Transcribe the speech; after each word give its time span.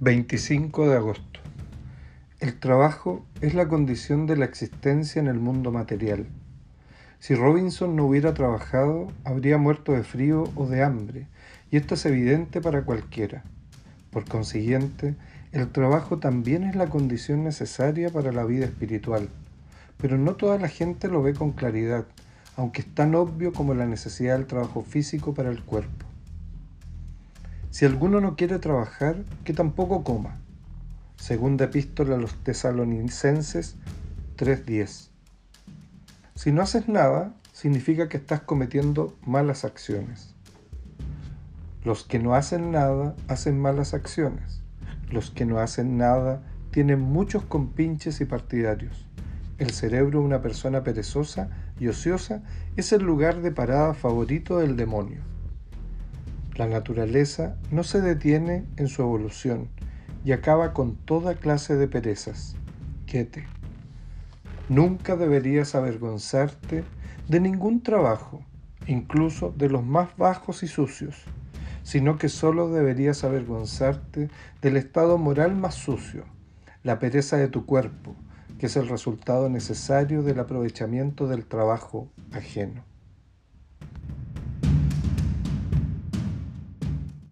25 0.00 0.88
de 0.88 0.96
agosto. 0.96 1.40
El 2.38 2.60
trabajo 2.60 3.26
es 3.40 3.54
la 3.54 3.66
condición 3.66 4.28
de 4.28 4.36
la 4.36 4.44
existencia 4.44 5.18
en 5.18 5.26
el 5.26 5.40
mundo 5.40 5.72
material. 5.72 6.28
Si 7.18 7.34
Robinson 7.34 7.96
no 7.96 8.04
hubiera 8.04 8.32
trabajado, 8.32 9.08
habría 9.24 9.58
muerto 9.58 9.90
de 9.90 10.04
frío 10.04 10.44
o 10.54 10.68
de 10.68 10.84
hambre, 10.84 11.26
y 11.72 11.78
esto 11.78 11.96
es 11.96 12.06
evidente 12.06 12.60
para 12.60 12.84
cualquiera. 12.84 13.42
Por 14.12 14.24
consiguiente, 14.24 15.16
el 15.50 15.68
trabajo 15.72 16.18
también 16.18 16.62
es 16.62 16.76
la 16.76 16.86
condición 16.86 17.42
necesaria 17.42 18.08
para 18.08 18.30
la 18.30 18.44
vida 18.44 18.66
espiritual, 18.66 19.28
pero 19.96 20.16
no 20.16 20.36
toda 20.36 20.60
la 20.60 20.68
gente 20.68 21.08
lo 21.08 21.24
ve 21.24 21.34
con 21.34 21.50
claridad, 21.50 22.06
aunque 22.54 22.82
es 22.82 22.94
tan 22.94 23.16
obvio 23.16 23.52
como 23.52 23.74
la 23.74 23.86
necesidad 23.86 24.36
del 24.36 24.46
trabajo 24.46 24.82
físico 24.82 25.34
para 25.34 25.50
el 25.50 25.64
cuerpo. 25.64 26.07
Si 27.70 27.84
alguno 27.84 28.20
no 28.20 28.34
quiere 28.34 28.58
trabajar, 28.58 29.24
que 29.44 29.52
tampoco 29.52 30.02
coma. 30.02 30.38
Segunda 31.16 31.66
epístola 31.66 32.14
a 32.14 32.18
los 32.18 32.34
tesalonicenses 32.42 33.76
3.10. 34.36 35.08
Si 36.34 36.52
no 36.52 36.62
haces 36.62 36.88
nada, 36.88 37.34
significa 37.52 38.08
que 38.08 38.16
estás 38.16 38.40
cometiendo 38.40 39.16
malas 39.26 39.64
acciones. 39.64 40.34
Los 41.84 42.04
que 42.04 42.18
no 42.18 42.34
hacen 42.34 42.70
nada 42.70 43.14
hacen 43.28 43.60
malas 43.60 43.94
acciones. 43.94 44.62
Los 45.10 45.30
que 45.30 45.44
no 45.44 45.58
hacen 45.58 45.98
nada 45.98 46.42
tienen 46.70 47.00
muchos 47.00 47.44
compinches 47.44 48.20
y 48.20 48.24
partidarios. 48.24 49.06
El 49.58 49.70
cerebro 49.70 50.20
de 50.20 50.24
una 50.24 50.40
persona 50.40 50.84
perezosa 50.84 51.48
y 51.78 51.88
ociosa 51.88 52.42
es 52.76 52.92
el 52.92 53.02
lugar 53.02 53.42
de 53.42 53.50
parada 53.50 53.92
favorito 53.92 54.58
del 54.58 54.76
demonio. 54.76 55.20
La 56.58 56.66
naturaleza 56.66 57.56
no 57.70 57.84
se 57.84 58.00
detiene 58.00 58.64
en 58.78 58.88
su 58.88 59.02
evolución 59.02 59.68
y 60.24 60.32
acaba 60.32 60.72
con 60.72 60.96
toda 60.96 61.36
clase 61.36 61.76
de 61.76 61.86
perezas. 61.86 62.56
Quiete. 63.06 63.46
Nunca 64.68 65.14
deberías 65.14 65.76
avergonzarte 65.76 66.82
de 67.28 67.40
ningún 67.40 67.80
trabajo, 67.80 68.42
incluso 68.88 69.54
de 69.56 69.70
los 69.70 69.86
más 69.86 70.16
bajos 70.16 70.64
y 70.64 70.66
sucios, 70.66 71.22
sino 71.84 72.18
que 72.18 72.28
solo 72.28 72.68
deberías 72.70 73.22
avergonzarte 73.22 74.28
del 74.60 74.76
estado 74.76 75.16
moral 75.16 75.54
más 75.54 75.76
sucio, 75.76 76.24
la 76.82 76.98
pereza 76.98 77.36
de 77.36 77.46
tu 77.46 77.66
cuerpo, 77.66 78.16
que 78.58 78.66
es 78.66 78.76
el 78.76 78.88
resultado 78.88 79.48
necesario 79.48 80.24
del 80.24 80.40
aprovechamiento 80.40 81.28
del 81.28 81.46
trabajo 81.46 82.08
ajeno. 82.32 82.82